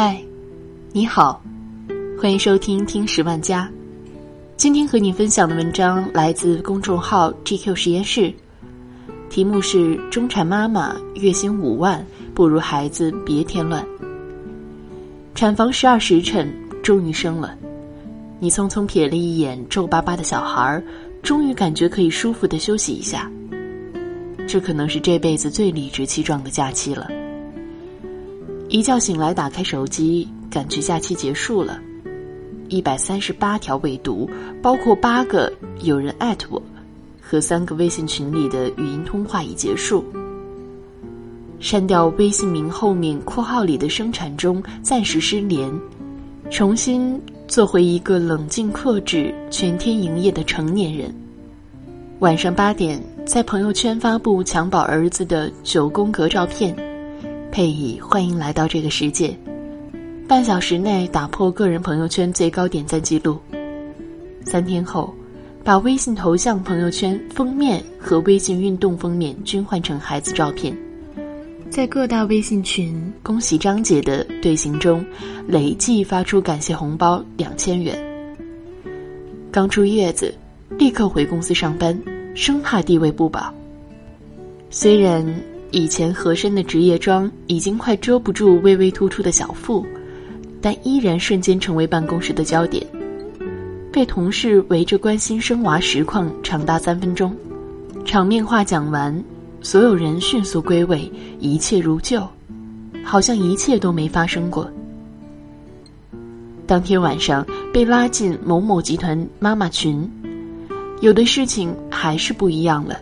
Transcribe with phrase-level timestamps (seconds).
[0.00, 0.16] 嗨，
[0.92, 1.42] 你好，
[2.22, 3.68] 欢迎收听《听十万家》。
[4.56, 8.32] 今天和你分享的文章来自公众号 GQ 实验室，
[9.28, 13.84] 题目是《中产妈妈月薪五万，不如孩子别添乱》。
[15.34, 16.48] 产房十二时辰，
[16.80, 17.56] 终于生了。
[18.38, 20.80] 你匆匆瞥了一眼皱巴巴的小孩儿，
[21.24, 23.28] 终于感觉可以舒服的休息一下。
[24.46, 27.08] 这可能是这辈子最理直气壮的假期了。
[28.70, 31.80] 一觉醒来，打开手机，感觉假期结束了。
[32.68, 34.28] 一百三十八条未读，
[34.60, 35.50] 包括八个
[35.80, 36.62] 有人艾特我，
[37.18, 40.04] 和三个微信群里的语音通话已结束。
[41.60, 45.72] 删掉微信名后面括号里的生产中暂时失联，
[46.50, 51.10] 重新做回一个冷静克制、全天营业的成年人。
[52.18, 56.76] 晚上八点，在朋友圈发布襁褓儿子的九宫格照片。
[57.50, 59.36] 配以欢迎来到这个世界，
[60.28, 63.38] 半小时内打破个人朋友圈最高点赞记录。
[64.44, 65.12] 三天后，
[65.64, 70.76] 把微信头像、朋友圈封面和微信运动封面均换成孩子照片，
[71.68, 75.04] 在各大微信群恭喜张姐的队形中，
[75.46, 77.98] 累计发出感谢红包两千元。
[79.50, 80.32] 刚出月子，
[80.78, 81.98] 立刻回公司上班，
[82.34, 83.52] 生怕地位不保。
[84.70, 85.26] 虽然。
[85.70, 89.84] 以前合身的职业装已经快遮不住微微突出的小腹，
[90.62, 92.84] 但依然瞬间成为办公室的焦点，
[93.92, 97.34] 被同事围着关心生娃实况长达三分钟。
[98.04, 99.22] 场面话讲完，
[99.60, 102.26] 所有人迅速归位，一切如旧，
[103.04, 104.70] 好像一切都没发生过。
[106.66, 110.10] 当天晚上被拉进某某集团妈妈群，
[111.02, 112.98] 有的事情还是不一样了。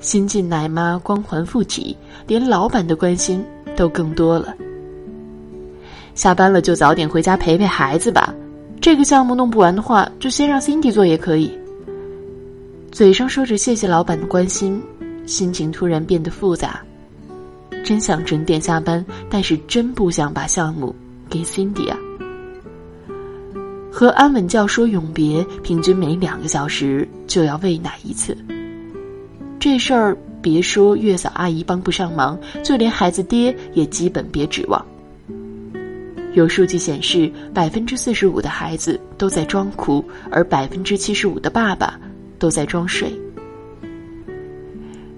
[0.00, 3.44] 新晋奶妈光环附体，连老板的关心
[3.76, 4.54] 都更多了。
[6.14, 8.34] 下班了就早点回家陪陪孩子吧，
[8.80, 11.50] 这个项目弄不完的话，就先让 Cindy 做也可以。
[12.90, 14.82] 嘴上说着谢谢老板的关心，
[15.26, 16.80] 心情突然变得复杂。
[17.84, 20.94] 真想准点下班，但是真不想把项目
[21.28, 21.96] 给 Cindy 啊。
[23.90, 28.36] 和安稳觉说永别，平均每两个小时就要喂奶一次。
[29.70, 34.82] 这事儿别说月嫂阿姨帮不上忙，就连孩子爹也基本别指望。
[36.32, 42.00] 有数据显示，百分之四十五的孩子都在装哭，而百分之七十五的爸爸
[42.38, 43.12] 都在装睡。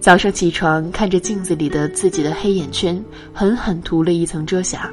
[0.00, 3.00] 早上起床，看着镜子里的自己的黑眼圈，
[3.32, 4.90] 狠狠涂了一层遮瑕。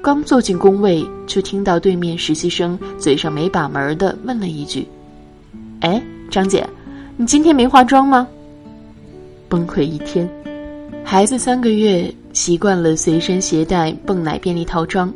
[0.00, 4.88] 刚坐进工位，就听到对面实习生嘴上没把门的问了一句
[5.80, 6.66] ：“哎，张姐。”
[7.16, 8.26] 你今天没化妆吗？
[9.46, 10.28] 崩溃一天，
[11.04, 15.12] 孩子三个月，习惯了随身携带泵奶便利套装。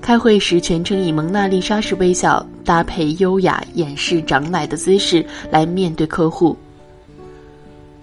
[0.00, 6.56] 开会时全程以蒙娜丽莎式微笑搭配优雅掩饰长奶的姿势来面对客户。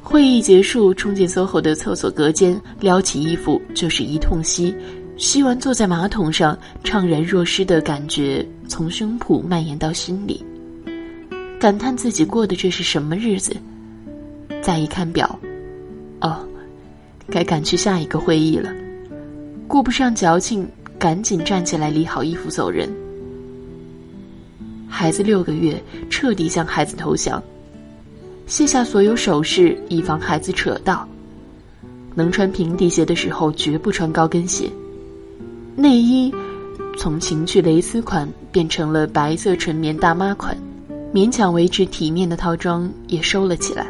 [0.01, 4.75] 会议结束，冲进 SOHO 的厕所隔间，撩起衣服就是一通吸，
[5.15, 10.43] 吸完坐在马桶上，怅然若失的感觉从胸脯蔓延到心里。
[11.63, 13.55] 感叹自己过的这是什么日子？
[14.61, 15.39] 再一看表，
[16.19, 16.45] 哦，
[17.29, 18.69] 该赶去下一个会议了。
[19.65, 20.67] 顾不上矫情，
[20.99, 22.93] 赶紧站起来理好衣服走人。
[24.89, 27.41] 孩子六个月，彻底向孩子投降，
[28.45, 31.07] 卸下所有首饰，以防孩子扯到。
[32.13, 34.69] 能穿平底鞋的时候，绝不穿高跟鞋。
[35.77, 36.29] 内衣
[36.97, 40.57] 从情趣蕾丝款变成了白色纯棉大妈款。
[41.13, 43.85] 勉强维持体面的套装也收了起来。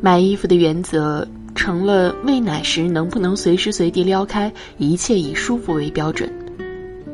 [0.00, 6.32] 买衣服的原则成了喂奶时能不能随时随地撩开，一切以舒服为标准。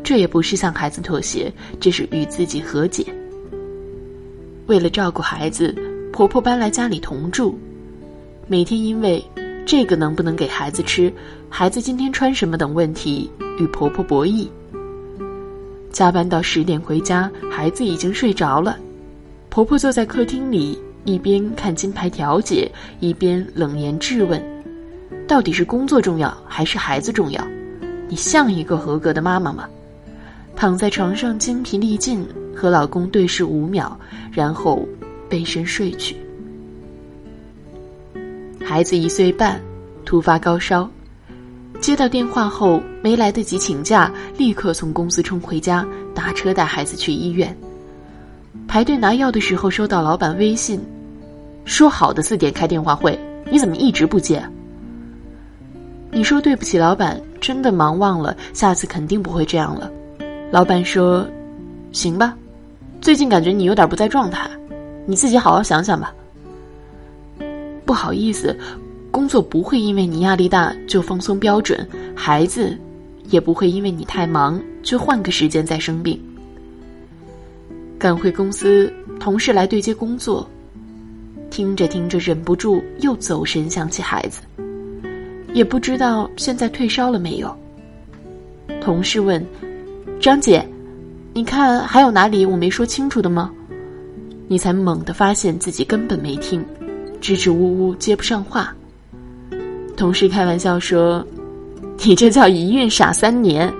[0.04, 3.04] 这也不是向孩子妥协，这是与自己和解。
[4.66, 5.74] 为了照顾孩子，
[6.12, 7.58] 婆婆搬来家里同住，
[8.46, 9.22] 每天因为
[9.66, 11.12] 这个能不能给孩子吃，
[11.50, 13.28] 孩子今天穿什么等问题
[13.58, 14.46] 与婆婆博弈。
[15.98, 18.78] 加班到十点回家，孩子已经睡着了。
[19.50, 24.40] 婆婆坐在客厅里，一边看金牌调解，一边冷言质问
[25.26, 27.44] ：“到底是工作重要还是孩子重要？
[28.08, 29.68] 你像一个合格的妈妈吗？”
[30.54, 32.24] 躺在床上精疲力尽，
[32.54, 33.98] 和老公对视五秒，
[34.30, 34.88] 然后
[35.28, 36.14] 背身睡去。
[38.64, 39.60] 孩子一岁半，
[40.04, 40.88] 突发高烧。
[41.80, 47.56] 接到电话后，没来得及请假，立刻从公司冲回家，打车带孩子去医院。
[48.66, 50.80] 排队拿药的时候，收到老板微信，
[51.64, 53.18] 说好的四点开电话会，
[53.50, 54.42] 你怎么一直不接？
[56.10, 59.90] 你说对不起老板，真的忙忘了，下次肯定不会这样了。
[60.50, 61.26] 老板说
[61.92, 62.36] ：“行吧，
[63.00, 64.50] 最近感觉你有点不在状态，
[65.06, 66.12] 你自己好好想想吧。”
[67.86, 68.54] 不好意思，
[69.10, 72.76] 工作不会因为你压力大就放松标准，孩子
[73.30, 76.20] 也不会因为你太忙就换个时间再生病。
[77.98, 80.48] 赶回公司，同事来对接工作，
[81.50, 84.40] 听着听着忍不住又走神想起孩子，
[85.52, 87.54] 也不知道现在退烧了没有。
[88.80, 89.44] 同事问。
[90.20, 90.66] 张姐，
[91.32, 93.52] 你看还有哪里我没说清楚的吗？
[94.48, 96.64] 你才猛地发现自己根本没听，
[97.20, 98.74] 支支吾吾接不上话。
[99.98, 101.26] 同事开玩笑说
[102.06, 103.70] ：“你这叫一孕傻三年。”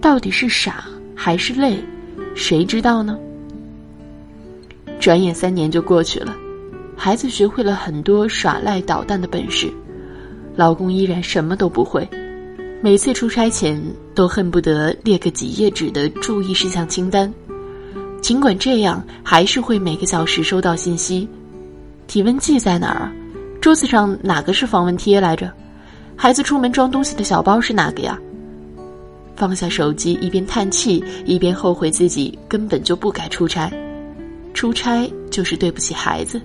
[0.00, 1.78] 到底是傻还是累，
[2.34, 3.18] 谁知道呢？
[4.98, 6.34] 转眼三年就过去了，
[6.96, 9.70] 孩子学会了很多耍赖捣蛋的本事，
[10.56, 12.08] 老公依然什么都不会。
[12.80, 13.78] 每次出差前
[14.14, 17.30] 都恨不得列个几页纸的注意事项清单，
[18.22, 21.28] 尽管这样，还是会每个小时收到信息：
[22.06, 23.12] 体温计在哪儿？
[23.68, 25.52] 桌子上哪个是防蚊贴来着？
[26.16, 28.18] 孩子出门装东西的小包是哪个呀？
[29.36, 33.70] 放下手机，一边叹气，一边后悔自己根本就不该出差。
[34.54, 36.40] 出差就是对不起孩子。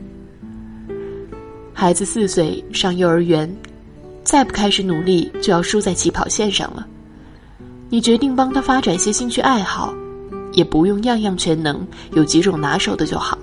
[1.74, 3.50] 孩子四岁上幼儿园。
[4.26, 6.86] 再不开始努力，就要输在起跑线上了。
[7.90, 9.94] 你决定帮他发展些兴趣爱好，
[10.52, 13.38] 也不用样样全能，有几种拿手的就好。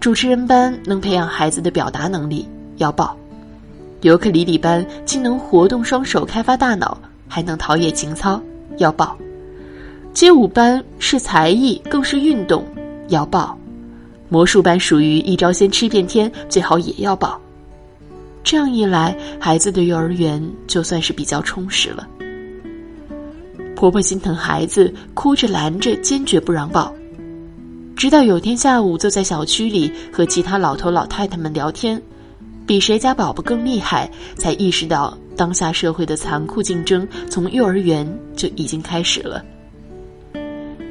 [0.00, 2.46] 主持人班能培养孩子的表达能力，
[2.76, 3.16] 要报；
[4.02, 6.96] 尤克里里班既能活动双手、开发大脑，
[7.26, 8.40] 还能陶冶情操，
[8.76, 9.16] 要报；
[10.14, 12.64] 街舞班是才艺，更是运动，
[13.08, 13.56] 要报；
[14.28, 17.40] 魔术班属于一招鲜吃遍天，最好也要报。
[18.44, 22.06] 这样一来，孩子的幼儿园就算是比较充实了。
[23.74, 26.94] 婆婆心疼孩子，哭着拦着，坚决不让抱。
[27.98, 32.00] 直到有天下午，坐在小区里和其他老头老太太们聊天，
[32.64, 39.44] 比谁家宝宝更厉害，才意识到当下社会的残酷竞争从幼儿园就已经开始了。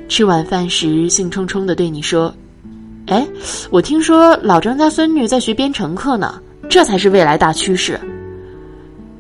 [0.10, 2.36] 吃晚饭时，兴冲冲的对你说
[3.08, 3.26] ：“哎，
[3.70, 7.98] 我听说老张家孙女在学编程课呢。”这才是未来大趋势。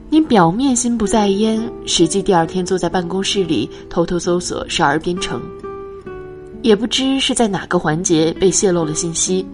[0.09, 5.41] 你表面心不在焉，实际第二天坐在办公室里偷偷搜索少儿编程，
[6.61, 9.45] 也不知是在哪个环节被泄露了信息。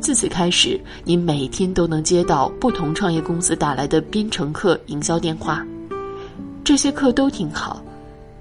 [0.00, 5.66] 自此开始，你每天都能接到不同创业公司打来的编程课营销电话。
[6.62, 7.82] 这些课都挺好，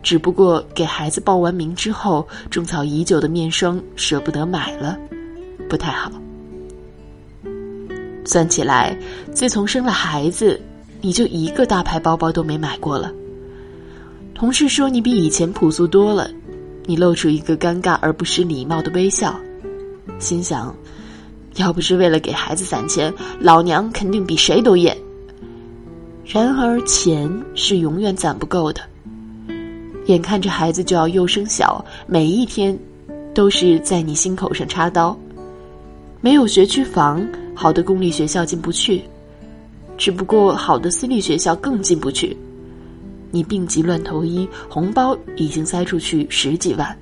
[0.03, 4.97] 只不过给孩子报完名之后，种草已久的面霜舍不得买了，
[5.69, 6.12] 不太好。
[8.25, 8.97] 算起来，
[9.31, 10.59] 自从生了孩子，
[11.01, 13.12] 你就一个大牌包包都没买过了。
[14.33, 16.30] 同事说你比以前朴素多了，
[16.86, 19.36] 你露出一个尴尬而不失礼貌的微笑，
[20.20, 20.76] 心想，
[21.56, 24.96] 要不是为了给孩子攒钱，老娘肯定比谁都艳。
[26.26, 28.82] 然而钱是永远攒不够的，
[30.06, 32.78] 眼看着孩子就要幼升小，每一天，
[33.33, 35.18] 都是在你心口上插刀，
[36.21, 37.26] 没有学区房。
[37.57, 39.02] 好的公立学校进不去，
[39.98, 42.36] 只不过好的私立学校更进不去。
[43.35, 46.97] 你病急乱投医，红包已经塞出去十几万，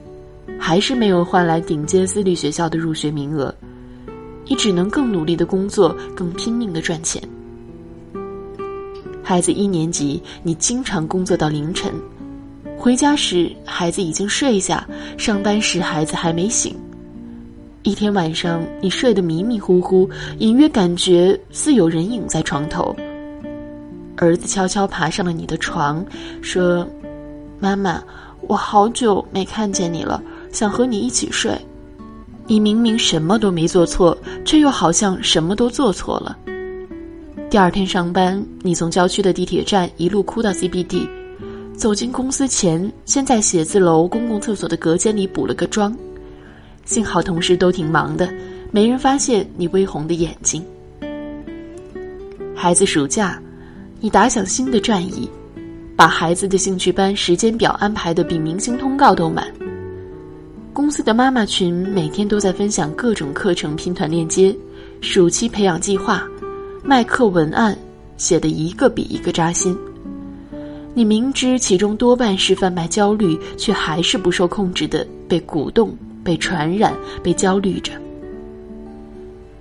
[0.59, 3.53] 还是没有换来顶尖私立学校的入学名额。
[4.47, 7.21] 你只能更努力的工作，更拼命的赚钱。
[9.21, 11.93] 孩子一年级，你经常工作到凌晨，
[12.79, 14.87] 回家时孩子已经睡下，
[15.19, 16.75] 上班时孩子还没醒。
[17.83, 20.09] 一天晚上，你睡得迷迷糊糊，
[20.39, 22.95] 隐约感觉似有人影在床头。
[24.17, 26.05] 儿子悄悄爬上了你的床，
[26.41, 26.87] 说
[27.59, 28.03] ：“妈妈，
[28.47, 31.57] 我好久没看见你了，想和你一起睡。”
[32.45, 36.37] 你明明什么都没做错，却又好像什么都做错了。
[37.49, 41.07] 第二天上班，你从郊区的地铁站一路哭到 CBD，
[41.77, 45.95] 走进公司前，先在写字楼公共厕所的隔间里补了个妆。
[46.83, 48.29] 幸好同事都挺忙的，
[48.71, 50.61] 没人发现你微红的眼睛。
[52.53, 53.41] 孩子暑假，
[54.03, 55.29] 你打响新的战役，
[55.95, 59.47] 把孩子的兴趣班时间表安排的比明星通告都满。
[60.73, 64.53] 公司的妈妈群每天都在分享各种课程拼团链接，
[64.99, 66.21] 暑期培养计划，
[66.83, 67.77] 卖课文案
[68.17, 69.73] 写的一个比一个扎心。
[70.93, 75.95] 你明知其中多半是贩卖焦虑，却还是不受控制的被鼓动。
[76.25, 76.93] 被传染，
[77.23, 77.93] 被焦虑着。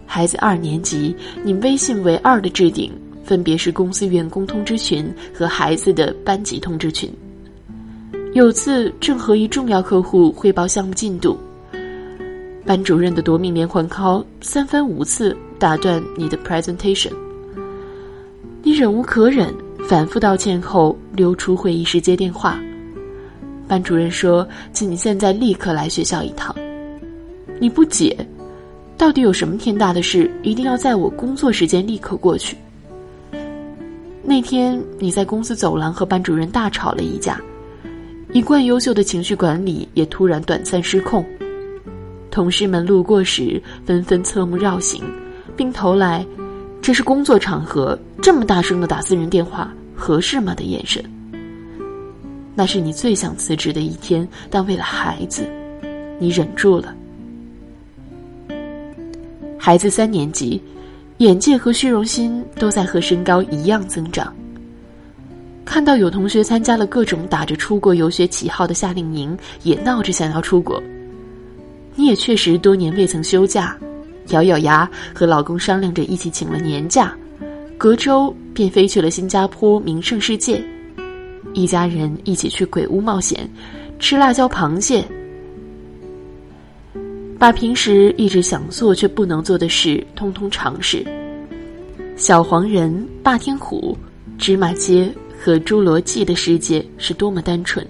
[0.05, 2.93] 孩子二年级，你微信为二的置顶
[3.25, 7.11] 分别是公司员工通知群和孩子的班级通知群。
[8.35, 11.39] 有次正和一重要客户汇报项目进度，
[12.65, 17.13] 班主任的夺命连环 call 三番五次打断你的 presentation，
[18.63, 19.55] 你忍无可忍，
[19.87, 22.59] 反复道歉后溜出会议室接电话。
[23.69, 26.55] 班主任说：“请你现在立刻来学校一趟。”
[27.61, 28.17] 你不解，
[28.97, 32.57] 到底有什么天大的事，一定要在我工作时间立刻过去？
[34.25, 37.41] 那天你在公司走廊和班主任大吵了一架，
[38.33, 41.25] 一贯优秀的情绪管理也突然短暂失控。
[42.31, 45.03] 同事们路过时纷纷侧目绕行，
[45.57, 46.25] 并投来
[46.81, 51.05] “这是工作场合，这么大声的打私人电话合适吗”的眼神。
[52.55, 55.45] 那是你最想辞职的一天，但为了孩子，
[56.19, 56.95] 你忍住了。
[59.59, 60.63] 孩子三年级，
[61.23, 64.35] 眼界和虚荣心都在和身高一样增长。
[65.65, 70.83] 看到有同学参加了各种打着出国游学旗号的夏令营，也闹着想要出国。
[71.95, 73.79] 你也确实多年未曾休假，
[74.31, 77.15] 咬咬牙和老公商量着一起请了年假，
[77.79, 80.61] 隔周便飞去了新加坡名胜世界，
[81.55, 83.49] 一家人一起去鬼屋冒险，
[84.01, 85.05] 吃辣椒螃蟹。
[87.43, 91.05] 把平时一直想做却不能做的事通通尝试。
[92.15, 93.99] 小黄人、霸天虎、
[94.39, 97.85] 芝麻街和侏罗纪的世界是多么单纯，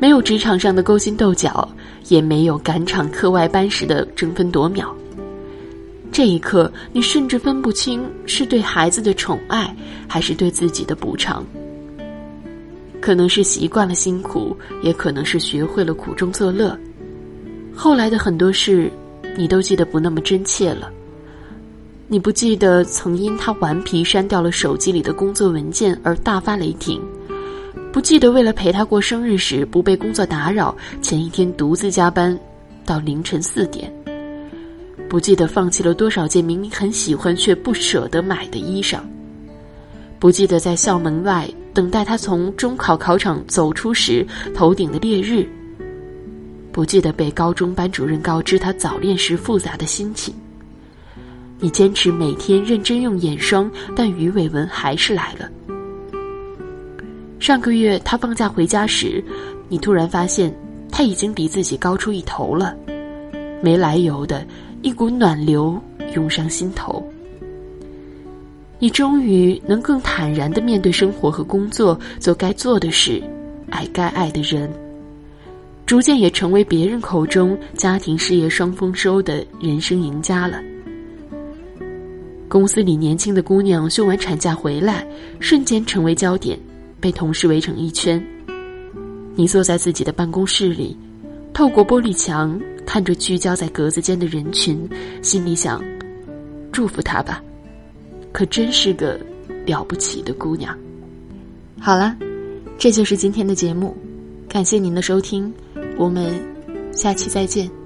[0.00, 1.68] 没有职场上的勾心斗角，
[2.08, 4.90] 也没有赶场课外班时的争分夺秒。
[6.10, 9.76] 这一刻，你甚至分不清是对孩子的宠爱，
[10.08, 11.44] 还是对自己的补偿。
[13.02, 16.74] 可能是习惯了辛苦，也可能是学会了苦中作乐。
[17.74, 18.90] 后来的很多事，
[19.36, 20.90] 你都记得不那么真切了。
[22.08, 27.00] 你不记得曾因他顽皮删掉了手机里的工作文件而大发雷霆，
[27.92, 32.36] 不记得为了陪他过生日时不被工作打扰，前一天独自加班
[32.84, 33.92] 到凌晨四点，
[35.08, 38.98] 不记得放弃了多少件明明很喜欢却不舍得买的衣裳，
[40.18, 45.48] 不记得在校门外等待他从中考考场走出时头顶的烈日。
[46.72, 50.34] 不记得被高中班主任告知他早恋时复杂的心情。
[51.58, 55.48] 你坚持每天认真用眼霜，但鱼尾纹还是来了。
[57.38, 59.22] 上个月他放假回家时，
[59.68, 60.54] 你突然发现
[60.90, 62.74] 他已经比自己高出一头了，
[63.62, 64.46] 没来由的
[64.82, 65.78] 一股暖流
[66.14, 67.04] 涌上心头。
[68.78, 73.22] 你终于能更坦然的面对生活和工作，做该做的事，
[73.68, 74.70] 爱该爱的人。
[75.90, 80.62] 逐渐也成为别人口中家庭事业双丰收的人生赢家了。
[82.48, 85.04] 公司里年轻的姑娘休完产假回来，
[85.40, 86.56] 瞬间成为焦点，
[87.00, 88.24] 被同事围成一圈。
[89.34, 90.96] 你坐在自己的办公室里，
[91.52, 92.56] 透过玻璃墙
[92.86, 94.88] 看着聚焦在格子间的人群，
[95.22, 95.82] 心里想：
[96.70, 97.42] 祝福她吧，
[98.30, 99.18] 可真是个
[99.66, 100.72] 了不起的姑娘。
[101.80, 102.16] 好了，
[102.78, 103.96] 这就是今天的节目，
[104.48, 105.52] 感谢您的收听。
[106.00, 106.32] 我们
[106.94, 107.79] 下期再见。